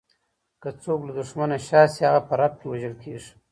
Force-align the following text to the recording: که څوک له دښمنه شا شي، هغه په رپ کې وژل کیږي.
که 0.61 0.69
څوک 0.83 0.99
له 1.07 1.11
دښمنه 1.19 1.57
شا 1.67 1.81
شي، 1.93 2.01
هغه 2.07 2.21
په 2.27 2.33
رپ 2.39 2.53
کې 2.59 2.67
وژل 2.67 2.93
کیږي. 3.03 3.31